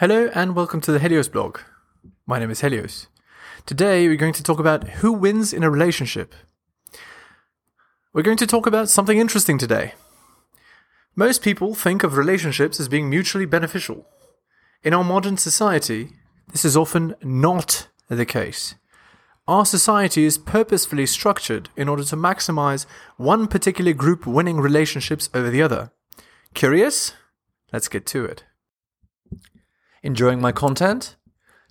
[0.00, 1.58] Hello and welcome to the Helios blog.
[2.26, 3.08] My name is Helios.
[3.66, 6.34] Today we're going to talk about who wins in a relationship.
[8.14, 9.92] We're going to talk about something interesting today.
[11.14, 14.06] Most people think of relationships as being mutually beneficial.
[14.82, 16.12] In our modern society,
[16.50, 18.76] this is often not the case.
[19.46, 22.86] Our society is purposefully structured in order to maximize
[23.18, 25.92] one particular group winning relationships over the other.
[26.54, 27.12] Curious?
[27.70, 28.44] Let's get to it.
[30.02, 31.16] Enjoying my content?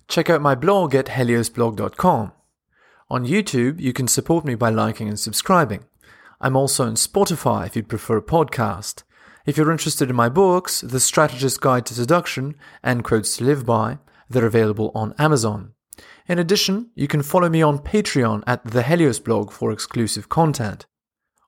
[0.06, 2.32] Check out my blog at heliosblog.com.
[3.10, 5.84] On YouTube, you can support me by liking and subscribing.
[6.40, 9.02] I'm also on Spotify if you'd prefer a podcast.
[9.46, 13.66] If you're interested in my books, The Strategist's Guide to Seduction and Quotes to Live
[13.66, 13.98] By,
[14.28, 15.72] they're available on Amazon.
[16.28, 20.86] In addition, you can follow me on Patreon at the Helios blog for exclusive content.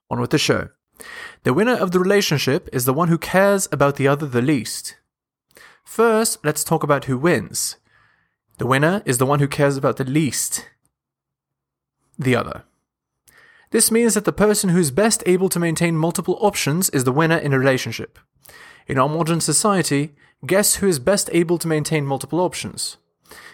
[0.09, 0.67] On with the show.
[1.43, 4.97] The winner of the relationship is the one who cares about the other the least.
[5.93, 7.75] First, let's talk about who wins.
[8.57, 10.67] The winner is the one who cares about the least
[12.17, 12.63] the other.
[13.69, 17.11] This means that the person who is best able to maintain multiple options is the
[17.11, 18.17] winner in a relationship.
[18.87, 22.97] In our modern society, guess who is best able to maintain multiple options?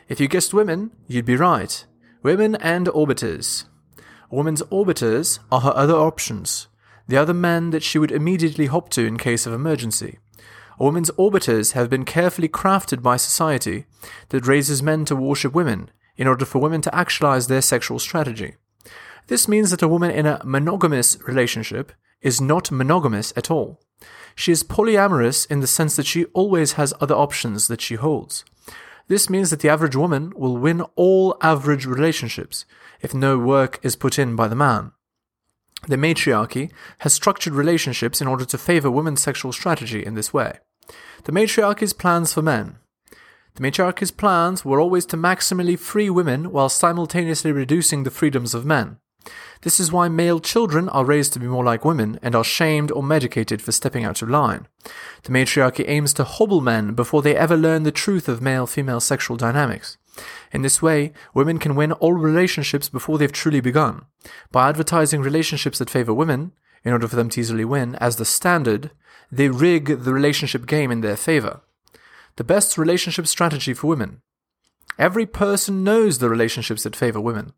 [0.08, 1.86] If you guessed women, you'd be right.
[2.24, 3.66] Women and orbiters.
[4.32, 6.70] A woman's orbiters are her other options,
[7.06, 10.20] the other men that she would immediately hop to in case of emergency.
[10.80, 13.86] A woman's orbiters have been carefully crafted by society
[14.30, 18.56] that raises men to worship women in order for women to actualize their sexual strategy.
[19.28, 23.82] This means that a woman in a monogamous relationship is not monogamous at all.
[24.36, 28.46] She is polyamorous in the sense that she always has other options that she holds.
[29.10, 32.64] This means that the average woman will win all average relationships
[33.02, 34.94] if no work is put in by the man.
[35.88, 40.60] The matriarchy has structured relationships in order to favor women's sexual strategy in this way.
[41.24, 42.78] The matriarchy's plans for men.
[43.56, 48.66] The matriarchy's plans were always to maximally free women while simultaneously reducing the freedoms of
[48.66, 48.98] men.
[49.62, 52.92] This is why male children are raised to be more like women and are shamed
[52.92, 54.68] or medicated for stepping out of line.
[55.24, 59.02] The matriarchy aims to hobble men before they ever learn the truth of male female
[59.02, 59.98] sexual dynamics.
[60.54, 64.06] In this way, women can win all relationships before they've truly begun.
[64.52, 66.54] By advertising relationships that favor women,
[66.84, 68.92] in order for them to easily win, as the standard,
[69.32, 71.62] they rig the relationship game in their favor.
[72.38, 74.22] The best relationship strategy for women.
[74.98, 77.54] Every person knows the relationships that favor women.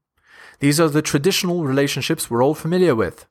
[0.59, 3.25] These are the traditional relationships we're all familiar with.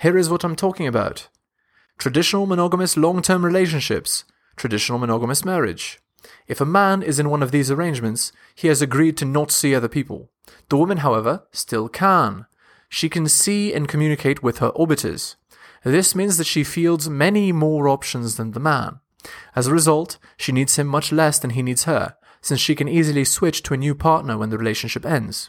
[0.00, 1.28] Here is what I'm talking about
[1.98, 4.24] traditional monogamous long term relationships,
[4.56, 6.00] traditional monogamous marriage.
[6.48, 9.74] If a man is in one of these arrangements, he has agreed to not see
[9.74, 10.30] other people.
[10.68, 12.46] The woman, however, still can.
[12.94, 15.36] She can see and communicate with her orbiters.
[15.82, 19.00] This means that she fields many more options than the man.
[19.56, 22.88] As a result, she needs him much less than he needs her, since she can
[22.88, 25.48] easily switch to a new partner when the relationship ends.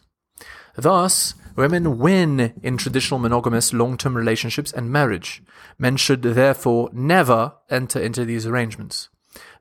[0.78, 5.44] Thus, women win in traditional monogamous long term relationships and marriage.
[5.78, 9.10] Men should therefore never enter into these arrangements.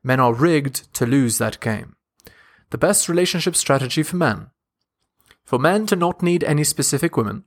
[0.01, 1.97] Men are rigged to lose that game.
[2.69, 4.51] The best relationship strategy for men.
[5.43, 7.43] For men to not need any specific women,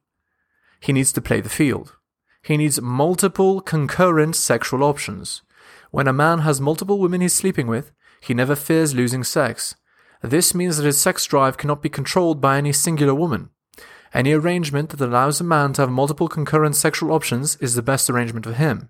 [0.86, 1.96] he needs to play the field.
[2.44, 5.42] He needs multiple concurrent sexual options.
[5.90, 9.74] When a man has multiple women he's sleeping with, he never fears losing sex.
[10.22, 13.50] This means that his sex drive cannot be controlled by any singular woman.
[14.14, 18.08] Any arrangement that allows a man to have multiple concurrent sexual options is the best
[18.08, 18.88] arrangement for him.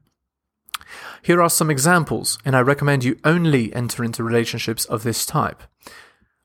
[1.23, 5.63] Here are some examples, and I recommend you only enter into relationships of this type.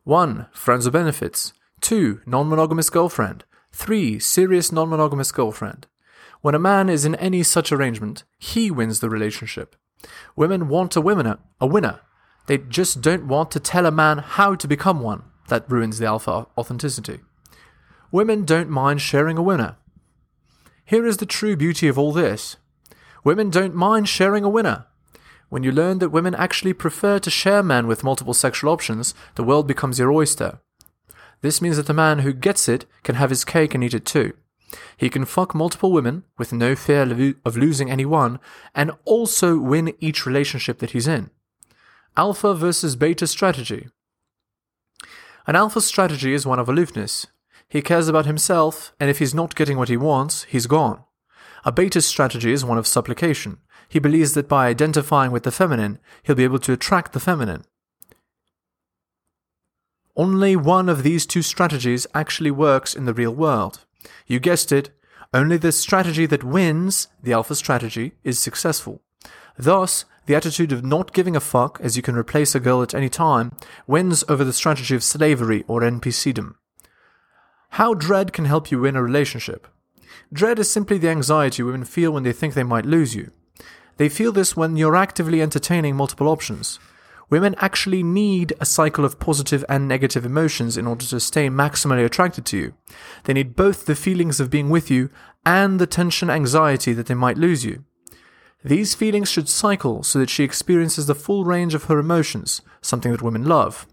[0.06, 0.48] 1.
[0.54, 1.52] Friends or benefits.
[1.82, 2.22] 2.
[2.26, 3.44] Non monogamous girlfriend.
[3.74, 4.20] 3.
[4.20, 5.88] Serious non monogamous girlfriend.
[6.42, 9.76] When a man is in any such arrangement, he wins the relationship.
[10.36, 12.02] Women want a winner, a winner.
[12.48, 15.24] They just don't want to tell a man how to become one.
[15.50, 17.20] That ruins the alpha authenticity.
[18.12, 19.78] Women don't mind sharing a winner.
[20.86, 22.58] Here is the true beauty of all this.
[23.24, 24.88] Women don't mind sharing a winner.
[25.50, 29.44] When you learn that women actually prefer to share men with multiple sexual options, the
[29.44, 30.60] world becomes your oyster.
[31.42, 34.06] This means that the man who gets it can have his cake and eat it
[34.06, 34.34] too.
[34.96, 37.02] He can fuck multiple women with no fear
[37.44, 38.40] of losing any one,
[38.74, 41.30] and also win each relationship that he's in.
[42.16, 43.90] Alpha versus beta strategy.
[45.48, 47.28] An alpha strategy is one of aloofness.
[47.68, 51.04] He cares about himself, and if he's not getting what he wants, he's gone.
[51.66, 53.58] A beta strategy is one of supplication.
[53.88, 57.64] He believes that by identifying with the feminine, he'll be able to attract the feminine.
[60.22, 63.86] Only one of these two strategies actually works in the real world.
[64.28, 64.92] You guessed it,
[65.34, 69.02] only the strategy that wins, the alpha strategy, is successful.
[69.58, 72.94] Thus, the attitude of not giving a fuck as you can replace a girl at
[72.94, 73.58] any time,
[73.88, 76.54] wins over the strategy of slavery or NPCdom.
[77.72, 79.68] How dread can help you win a relationship.
[80.32, 83.32] Dread is simply the anxiety women feel when they think they might lose you.
[83.98, 86.78] They feel this when you're actively entertaining multiple options.
[87.32, 92.04] Women actually need a cycle of positive and negative emotions in order to stay maximally
[92.06, 92.74] attracted to you.
[93.24, 95.10] They need both the feelings of being with you
[95.46, 97.86] and the tension anxiety that they might lose you.
[98.66, 103.14] These feelings should cycle so that she experiences the full range of her emotions, something
[103.14, 103.88] that women love.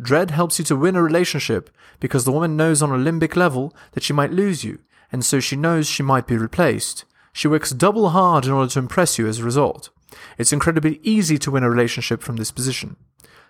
[0.00, 3.74] Dread helps you to win a relationship because the woman knows on a limbic level
[3.92, 4.78] that she might lose you,
[5.10, 7.04] and so she knows she might be replaced.
[7.32, 9.90] She works double hard in order to impress you as a result.
[10.38, 12.96] It's incredibly easy to win a relationship from this position.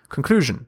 [0.09, 0.67] Conclusion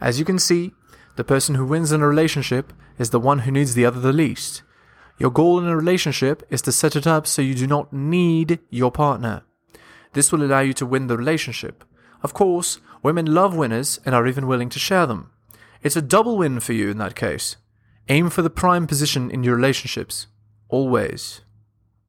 [0.00, 0.72] As you can see,
[1.16, 4.12] the person who wins in a relationship is the one who needs the other the
[4.12, 4.62] least.
[5.18, 8.58] Your goal in a relationship is to set it up so you do not need
[8.70, 9.42] your partner.
[10.14, 11.84] This will allow you to win the relationship.
[12.22, 15.30] Of course, women love winners and are even willing to share them.
[15.82, 17.56] It's a double win for you in that case.
[18.08, 20.26] Aim for the prime position in your relationships.
[20.68, 21.42] Always.